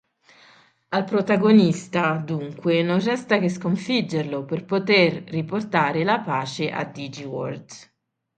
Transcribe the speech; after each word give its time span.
Al 0.89 1.03
protagonista, 1.05 2.15
dunque, 2.25 2.81
non 2.81 3.03
resta 3.03 3.37
che 3.37 3.49
sconfiggerlo, 3.49 4.45
per 4.45 4.65
poter 4.65 5.25
riportare 5.29 6.03
la 6.03 6.19
pace 6.21 6.71
a 6.71 6.83
Digiworld. 6.85 7.69